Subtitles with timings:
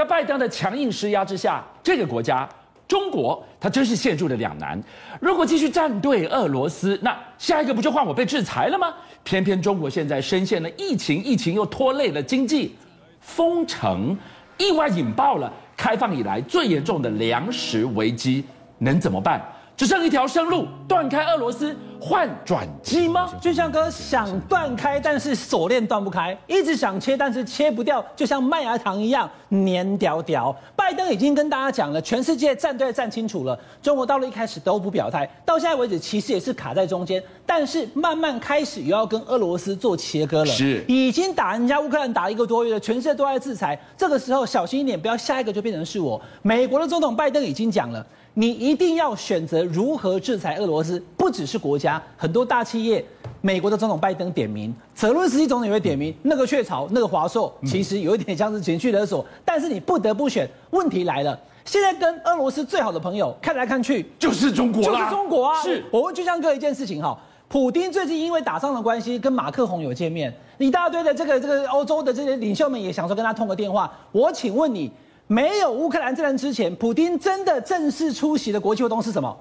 [0.00, 2.48] 在拜登的强硬施压之下，这个国家
[2.88, 4.82] 中国，它真是陷入了两难。
[5.20, 8.94] 如果继续站队俄罗斯，那下一个不就换我被制裁了吗？
[9.24, 12.74] 偏偏中国现在深陷了疫情，疫情又拖累了经济，
[13.20, 14.16] 封城
[14.56, 18.42] 意外引爆了开放以来最严重的粮食危机，
[18.78, 19.46] 能怎么办？
[19.76, 23.30] 只剩一条生路，断开俄罗斯换转机吗？
[23.40, 30.54] 俊相哥想断开，但是锁链断不开，一直想切，但是切不掉，就像麦芽糖一样黏屌屌。
[30.74, 40.46] 拜登已经跟大家讲了，全世界站队站清楚了，中国到了一开始都不表态，到现在为止其实也是卡在中间，但是慢慢开始又要跟俄罗斯做切割了。
[40.46, 46.20] 是，已经打人家乌克兰打一个多月了，全世界都在制裁，这个时候小心一点，不要下一个就变成是我。
[46.40, 48.04] 美国的总统拜登已经讲了。
[48.34, 53.04] 你一定要选择如何制裁俄罗斯，不只是国家，很多大企业，
[53.40, 60.48] 美国的总统拜登点名，泽伦斯基总统也会点名，那个雀巢，那个华硕，其实有一点像是情绪勒索，但是你不得不选。
[60.70, 65.60] 问题来了，现在跟俄罗斯最好的朋友，看来看去就是中国，就是中国啊！
[65.62, 74.88] 是，我问俊相哥一件事情哈，普丁最近因为打仗的关系，跟马克宏有见面，一大堆的这个这个欧洲的这些领袖们也想说跟他通个电话，我请问你。
[75.30, 79.32] 没有乌克兰战争之前，普丁真的正式出席的国际活动是什么？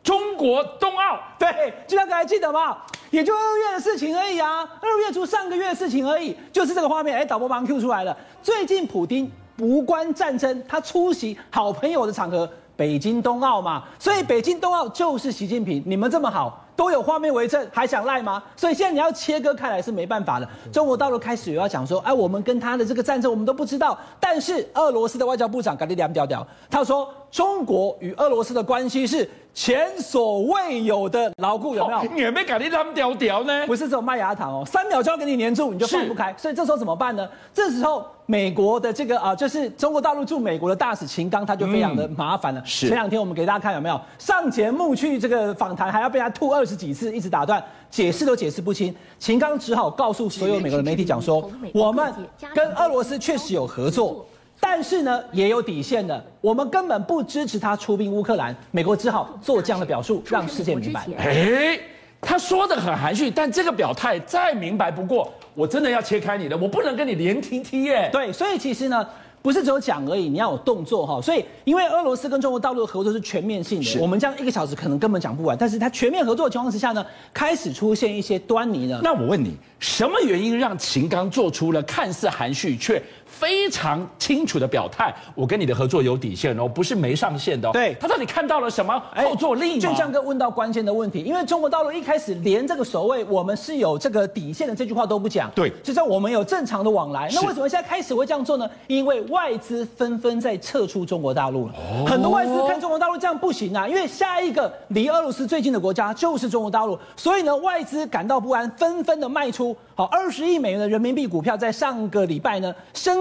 [0.00, 1.18] 中国冬奥。
[1.36, 2.78] 对，俊相哥还记得吗？
[3.10, 7.16] 也就二月的事情而已啊，二月初上个月的事情而已，就是这个画面。
[7.16, 8.16] 哎，导播帮 Q 出来了。
[8.44, 13.82] 最近普丁无关战争，他出席好朋友的场合，北京冬奥嘛。
[13.98, 16.63] 所以北京冬奥就是习近平，你们这么好。
[16.76, 18.42] 都有画面为证，还想赖吗？
[18.56, 20.48] 所以现在你要切割开来是没办法的。
[20.72, 23.98] 中国大陆开始有要讲说，哎，我们跟他的这个战争我们都不知道。
[24.18, 32.02] 但是俄罗斯的外交部长搞得两屌屌，他说中国与俄罗斯的关系是前所未有的牢固，有没有？
[32.12, 33.66] 你有没有搞得两屌屌呢？
[33.68, 36.34] 不是这种麦芽糖哦，三秒就要给你黏住，你就放不开。
[36.36, 37.28] 所以这时候怎么办呢？
[37.52, 42.60] 这时候美国的这个啊，就是中国大陆驻美国的大使秦刚，他就非常的麻烦了。
[42.64, 46.52] 是前两天我们给大家看有没有上节目去这个访谈，还要被他吐。
[46.52, 48.94] 二十几次一直打断，解释都解释不清。
[49.20, 52.12] 秦刚只好告诉所有美国的媒体讲说：“我们
[52.54, 54.26] 跟俄罗斯确实有合作，
[54.66, 61.06] 但是呢也有底线的，我们根本不支持他出兵乌克兰。”美国只好做这样的表述，让世界明白。
[61.18, 61.78] 哎，
[62.18, 65.30] 他说的很含蓄，但这个表态再明白不过。
[65.54, 68.08] 我真的要切开你的，我不能跟你连 T T 耶。
[68.10, 69.06] 对，所以其实呢。
[69.44, 71.20] 不是只有讲而已，你要有动作哈。
[71.20, 75.54] 所以，因为俄罗斯跟中国大陆的合作是全面性的，我们这样一个小时可能根本讲不完。
[75.54, 78.98] 但是它全面合作的情况之下呢，开始出现一些端倪了。
[79.02, 83.02] 那我问你，什么原因让秦刚做出了看似含蓄却
[83.38, 85.14] 非常清楚的表态？
[85.34, 87.72] 我跟你的合作有底线哦，不是没上限的哦。
[87.72, 89.80] 对，他到底看到了什么后坐力吗？
[89.80, 95.50] 俊相哥问到关键的问题，因为中国大陆一开始连这个所谓我们是有这个底线的这句话都不讲。
[95.54, 97.28] 对，就像我们有正常的往来。
[97.34, 98.70] 那为什么现在开始会这样做呢？
[98.86, 101.74] 因为外资纷纷在撤出中国大陆了，
[102.06, 109.76] 很多外资看中国大陆这样不行啊，因为下一个离俄罗斯最近的国家就是中国大陆，所以呢，外资感到不安，纷纷的卖出。
[109.96, 112.74] 好，二十亿美元的人民币股票在上个礼拜呢，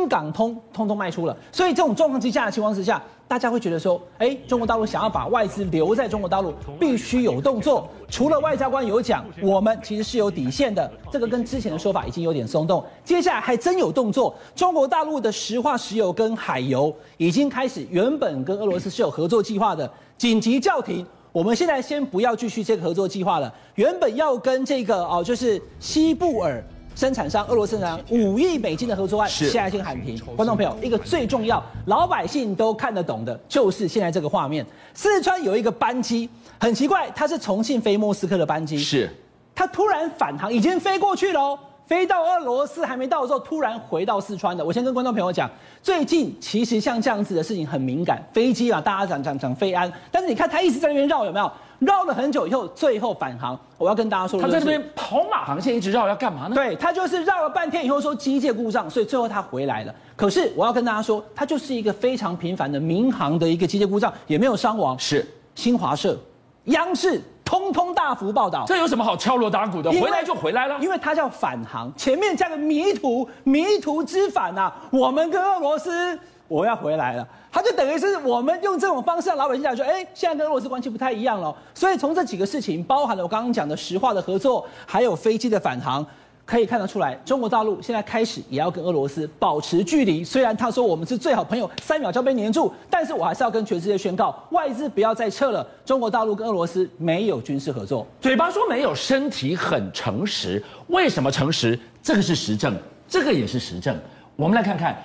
[0.07, 1.35] 港通通通卖出了。
[1.51, 3.01] 所以这种状况之下的情况之下。
[3.25, 7.87] 大家会觉得说，哎，中国大陆想要把外资留在中国大陆，必须有动作。
[8.07, 12.83] 除了外交官有讲，我们其实是有底线的，这个跟之前的说法已经有点松动。
[13.03, 21.03] 接下来还真有动作，中国大陆的石化石油跟海油已经开始，原本跟俄罗斯是有合作计划的，紧急叫停。
[21.31, 26.63] 我们现在先不要继续这个合作计划了，原本要跟这个哦，就是西布尔。
[26.95, 30.17] 生产商俄罗斯呢五亿美金的合作案，现在先喊停。
[30.35, 34.65] 观众朋友，一个最重要、老百姓都看得懂的，就是现在这个画面。
[34.93, 39.09] 四川有一个班机，很奇怪，它是重庆飞莫斯科的班机，是
[39.55, 44.63] 它突然返航，已经飞过去了，飞到俄罗斯还没到的时候，突然回到四川的。
[44.63, 45.49] 我先跟观众朋友讲，
[45.81, 51.51] 最近其实像这样子的事情很敏感，飞机啊，大家讲讲讲飞安，但是你看他一直在那边绕，有没有？
[51.79, 53.59] 绕了很久以后，最后返航。
[53.77, 56.55] 我要跟大家说，他在这边跑马航线一直绕，要干嘛呢？
[56.55, 59.93] 对，他就是绕了半天以后说机械故障，所以最后他回来了。
[60.15, 64.97] 可是我要跟大家说，他就是一个非常频繁的民航的一个机械故障，也没有伤亡。
[64.97, 66.17] 是新华社、
[66.65, 67.21] 央视
[67.53, 68.63] 通通大幅报道。
[68.65, 69.91] 这有什么好敲锣打鼓的？
[69.91, 74.73] 回来就回来了，因为它叫返航，前面加个迷途，迷途知返啊。
[74.89, 76.17] 我们跟俄罗斯，
[76.47, 77.27] 我要回来了。
[77.51, 81.55] 他就等于是我们用这种方式让老百姓讲说，哎，现在跟俄罗斯关系不太一样了。
[81.75, 86.03] 所以从这几个事情，包含了我刚刚讲的石化的合作，还有飞机的返航，
[86.45, 90.23] 可以看得出来，中国大陆现在开始也要跟俄罗斯保持距离。
[90.23, 95.65] 虽然他说我们是最好朋友，三秒就被黏住，但是我还是要跟全世界宣告，外资不要再撤了。
[95.85, 100.61] 中国大陆跟俄罗斯没有军事合作，嘴巴说没有，身体很诚实。
[100.87, 101.79] 为什么诚实？
[102.01, 102.75] 这个是实证，
[103.07, 103.97] 这个也是实证。
[104.35, 104.95] 我们来看看。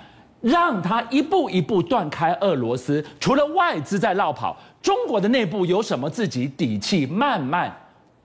[0.41, 3.05] 让他一步一步断开俄罗斯。
[3.19, 7.76] 除了外资在绕跑，中国的内部有什么自己底气慢慢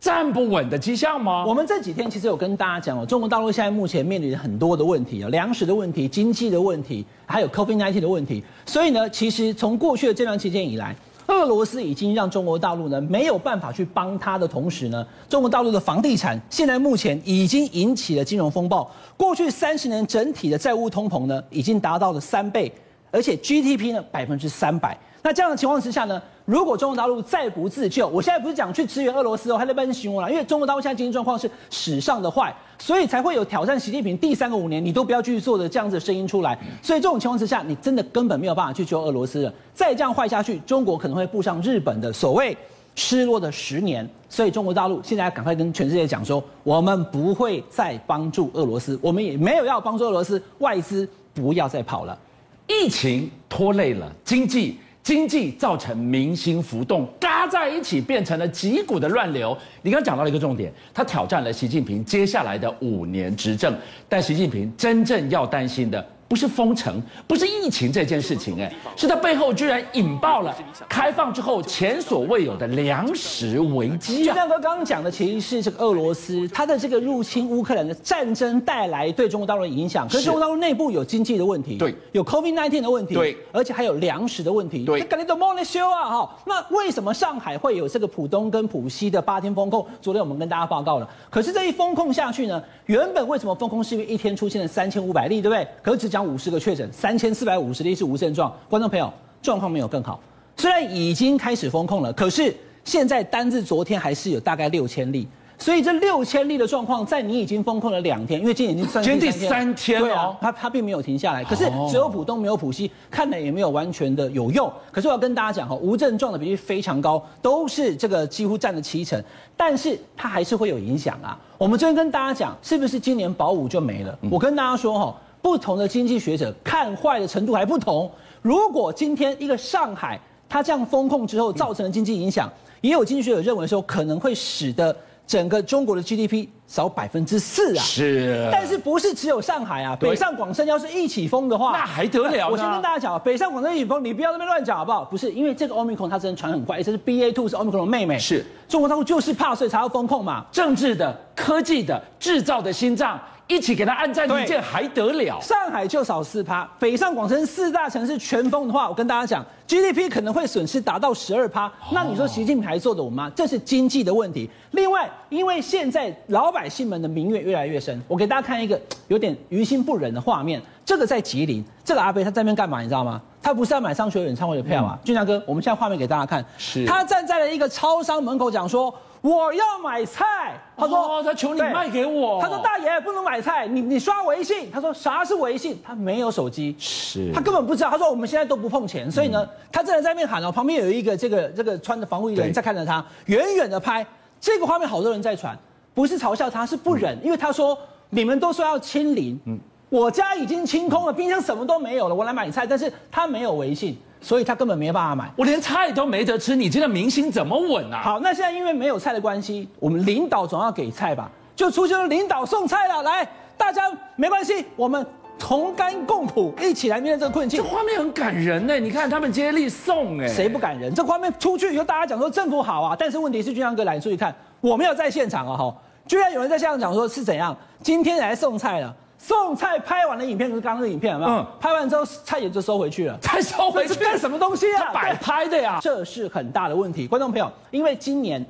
[0.04, 1.46] 站不稳的迹象吗？
[1.48, 8.44] 我们这几天其实有跟大家讲哦，中国大陆现在目前面临很多的问题啊，粮食的问题、经济的问题，还有 COVID-19 的问题。
[8.66, 10.94] 所以呢，其实从过去的这段期间以来，
[11.28, 18.92] 俄罗斯已经让中国大陆呢没有办法去帮他的同时呢，中国大陆的房地产现在目前已经引起了金融风暴。
[19.16, 22.70] 过去三十年整体的债务通膨呢，已经达到了三倍，
[23.14, 24.98] 而且 GDP 呢百分之三百。
[25.22, 36.60] 那这样的情况之下呢，如果中国大陆再不自救，我现在不是讲去支援俄罗斯哦，还在那边形容了，因为中国大陆现在经济状况是史上的坏，所以才会有挑战习近平第三个五年你都不要继续做的这样子的声音出来。
[36.82, 39.54] 所以这种情况之下，你真的根本没有办法去救俄罗斯了。
[39.74, 42.58] 再这样坏下去，中国可能会步上日本的所谓
[42.96, 44.06] 失落的十年。
[44.28, 52.20] 所以中国大陆现在赶快跟全世界讲说，我们不会再帮助俄罗斯，我们也没有要帮助俄罗斯，外资不要再跑了。
[52.68, 54.78] 疫情拖累了经济。
[55.04, 59.54] 经济造成民心浮动，嘎在一起变成了脊骨的乱流。
[59.82, 63.76] 你刚刚讲到了一个重点，他挑战了习近平接下来的五年执政，
[64.08, 66.08] 但习近平真正要担心的。
[66.34, 70.52] 不是封城，不是疫情这件事情，哎，是它背后居然引爆了
[70.90, 74.34] 开放之后前所未有的粮食危机啊！
[74.34, 86.36] 亮哥刚刚讲的其实是这个俄罗斯它的这个入侵乌克兰的战争带来对中国大陆的影响，可是中国大陆内部有经济的问题，对，有 COVID-19 的问题，对，而且还有粮食的问题，对，赶紧都莫内修啊哈！
[86.48, 89.86] 那为什么上海会有这个浦东跟浦西的八天封控？
[90.02, 95.68] 昨天我们跟大家报告了，可是这一封控下去呢，原本为什么封控是因为一天出现了三千五百例，对不对？
[95.84, 96.23] 可是只讲。
[96.24, 98.52] 五十个确诊，三千四百五十例是无症状。
[98.70, 99.12] 观众朋友，
[99.42, 100.20] 状况没有更好。
[100.56, 105.28] 虽然已经开始封控了，可是现在单日昨天还是有大概六千例。
[105.56, 111.42] 所以这六千例的状况，在你已经封控了两天，因为今天已经算今天第三天了，对啊，它它并没有停下来。
[111.44, 114.70] 可是只有浦东没有浦西，看来也没有完全的有用。
[114.92, 119.24] 可是我要跟大家讲哈，无症状的比例非常高，都是这个几乎占了七成，
[119.56, 121.40] 但是它还是会有影响啊。
[121.58, 124.18] 我们昨天跟大家讲，是不是今年保五就没了？
[124.30, 125.16] 我跟大家说哈。
[125.44, 128.10] 不同的经济学者看坏的程度还不同。
[128.42, 130.18] 如果今天一个上海，
[130.48, 132.50] 它这样封控之后造成的经济影响，
[132.80, 134.96] 也有经济学者认为说可能会使得
[135.28, 137.84] 整个中国的 GDP 少百分之四啊。
[137.84, 138.48] 是。
[138.54, 139.98] 但是不是只有上海啊？
[140.00, 142.50] 北上广深要是一起封的话，那还得了？
[142.50, 145.04] 我先跟大家讲，北上广深一起封，你不要在那边乱讲好不好？
[145.04, 148.18] 不是，因为这个 Omicron 它真的传很快，这是 BA two 是 Omicron 的妹妹。
[148.18, 148.46] 是。
[148.70, 150.46] 中国大陆就是怕，所以才要封控嘛。
[150.54, 153.20] 政治的、科技的、制造的心脏。
[153.48, 155.40] 一起给他按暂停键还得了？
[155.42, 161.72] 上海就少四趴，北上广深四大城市全封的话，我跟大家讲，GDP 可能会损失达到十二趴。
[161.92, 163.30] 那你说习近平还做得稳吗？
[163.36, 164.50] 这是经济的问题。
[164.72, 168.80] 另外，因为现在老百姓们的民怨越来越深，我给大家看一个
[169.10, 170.62] 有点于心不忍的画面。
[170.86, 172.82] 这个在吉林，这个阿贝他在那边干嘛？
[172.82, 173.22] 你知道吗？
[173.42, 174.98] 他不是要买商学友演唱会的票啊？
[175.04, 178.94] 俊强哥，我们现在画面给大家看，是他站在了一个超商门口讲说。
[179.24, 182.42] 我要买菜，他说、哦、他求你卖给我。
[182.42, 184.70] 他说大爷不能买菜，你你刷微信。
[184.70, 185.82] 他说啥是微信？
[185.82, 187.90] 他没有手机，是他根本不知道。
[187.90, 194.06] 他说我们现在都不碰钱，所以呢，嗯、他正在在那边喊哦，旁边有一个这个这个穿着防护衣的人在看着他，远远的拍
[194.42, 195.58] 这个画面，好多人在传，
[195.94, 197.78] 不是嘲笑他，是不忍，嗯、因为他说
[198.10, 203.98] 你们都说要清零，嗯，我家已经清空了，冰箱什么都没有了，我来买菜，但是他没有微信。
[204.24, 208.02] 所以他根本没办法买，我连菜都没得吃，你这个明星怎么稳啊？
[208.02, 213.04] 好，那现在因为没有菜的关系，我们领导总要给菜吧，就出现了领导送菜了。
[213.04, 213.28] 来，
[213.58, 215.06] 大家没关系，我们
[215.38, 217.62] 同甘共苦，一起来面对这个困境。
[217.62, 220.96] 这画面很感人呢，你看他们接力送哎，谁不感人？
[220.96, 225.76] 这画面出去以后，大家讲说政府好啊，但是问题是，俊相哥来你注意看，我没有在现场啊哈，
[226.08, 228.96] 居然有人在现场讲说是怎样，今天来送菜了。
[229.26, 231.32] 送菜拍完的影片就是刚刚的影片，有没有？
[231.32, 234.92] 嗯，拍完之后菜也就收回去了， 再收回去干什么东西啊？
[234.94, 237.08] 摆拍的呀，这是很大的问题。
[237.08, 238.46] 观众朋友，因为今年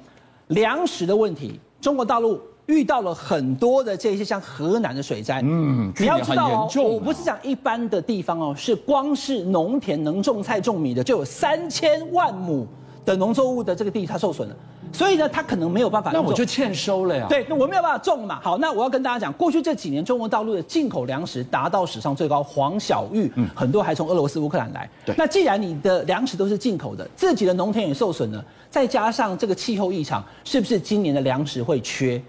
[0.47, 5.41] 粮食的问题，中国大陆遇到了很多的这些像河南的水灾。
[5.43, 12.67] 嗯，你要知道哦，我不是讲一般的地方哦，是光是农田能种菜种米的就有三千万亩
[13.05, 14.55] 的农作物的这个地它受损了。
[14.91, 16.11] 所以呢，它可能没有办法。
[16.11, 17.25] 那我就欠收了呀。
[17.27, 18.39] 对，那我没有办法种嘛。
[18.43, 24.87] 好，那我要跟大家讲，过去这几年中国大陆的进口粮食达到史上最高，黄小玉，嗯，很多还从俄罗斯、乌克兰来。
[25.03, 25.15] 对。
[25.17, 32.21] 那既然你的粮食都是进口的，自己的农田也受损了，再加上这个气候异常，是不是今年的粮食会缺？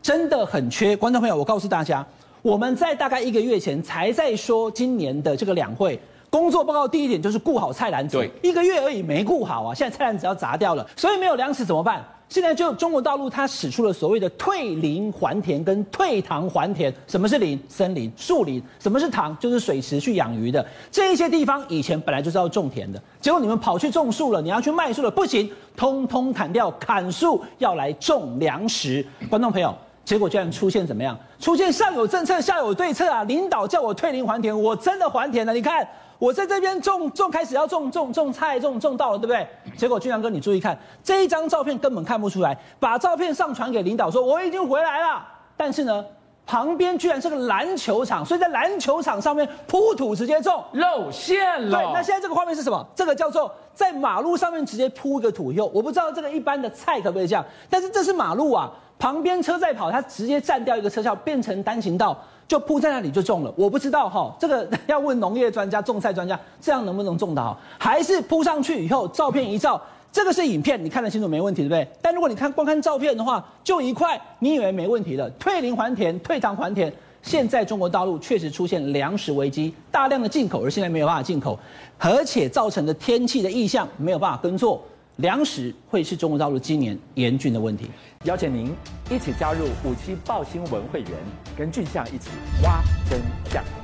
[0.00, 0.96] 真的很缺。
[0.96, 2.06] 观众朋友，我告诉大家，
[2.40, 6.00] 我们在大概一个月前才在说今年的这个两会。
[6.32, 12.02] 工作报告第一点就是顾好菜篮子，对，一个月而已没顾好啊，现在菜篮子要砸掉了，所以没有粮食怎么办？
[12.26, 16.90] 现在就中国大陆它使出了所谓的退林还田跟退塘还田。
[17.06, 17.62] 什么是林？
[17.68, 18.62] 森林、树林。
[18.78, 19.36] 什么是塘？
[19.38, 20.64] 就是水池去养鱼的。
[20.90, 29.06] 这一些地方以前本来就是要种田的，结果你们跑去种树了，你要去卖树了，不行，通通砍掉，砍树要来种粮食。
[29.28, 29.74] 观众朋友。
[30.04, 31.16] 结果居然出现怎么样？
[31.38, 33.22] 出现上有政策，下有对策啊！
[33.22, 35.54] 领导叫我退林还田，我真的还田了。
[35.54, 35.86] 你看，
[36.22, 39.44] 我在这边种种，开始要种种种菜，种种到了，对不对？
[39.76, 42.56] 结果俊良哥，你注意看这一张照片，根本看不出来。
[42.78, 45.26] 把照片上传给领导，说我已经回来了。
[45.56, 46.04] 但是呢，
[46.46, 51.76] 旁边居然是个篮球场，所以在篮球场上面铺土直接种，露馅了。
[51.76, 52.86] 对，那现在这个画面是什么？
[52.94, 58.70] 这个叫做在马路上面直接铺一个土以后，我不知道这个一般的菜可不可以这样，但是这是马路啊。
[58.98, 62.16] 旁边车在跑，它直接占掉一个车道，变成单行道，
[62.52, 63.54] 就铺在那里就种了。
[63.56, 67.58] 我不知道哈，这个 要问农业专家、种菜专家，这样能不能种得好？
[67.78, 69.80] 还是铺上去以后，照片一照，
[70.12, 71.88] 这个是影片，你看得清楚没问题，对不对？
[72.02, 75.30] 但如果你看光看照片的话，就一块，你以为没问题了？
[75.38, 76.92] 退林还田，退塘还田。
[77.22, 81.58] 现在中国大陆确实出现粮食危机，大量的进口，而现在没有办法进口，
[81.96, 84.82] 而且造成的天气的异象没有办法耕作。
[85.16, 87.90] 粮食会是中国大陆今年严峻的问题。
[88.24, 88.74] 邀请您
[89.10, 91.10] 一起加入五七报新闻会员，
[91.56, 92.30] 跟俊相一起
[92.62, 93.81] 挖真相。